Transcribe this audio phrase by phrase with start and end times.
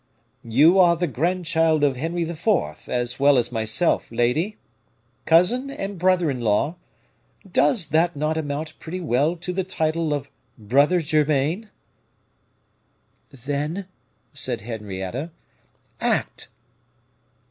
[0.43, 2.49] "You are the grandchild of Henry IV.
[2.89, 4.57] as well as myself, lady.
[5.25, 6.77] Cousin and brother in law,
[7.51, 11.69] does not that amount pretty well to the title of brother germain?"
[13.29, 13.85] "Then,"
[14.33, 15.29] said Henrietta,
[15.99, 16.47] "act!"